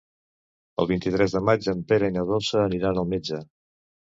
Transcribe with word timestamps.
El 0.83 0.87
vint-i-tres 0.91 1.35
de 1.35 1.41
maig 1.49 1.67
en 1.75 1.83
Pere 1.93 2.09
i 2.13 2.17
na 2.17 2.25
Dolça 2.33 2.61
aniran 2.65 3.03
al 3.03 3.11
metge. 3.13 3.45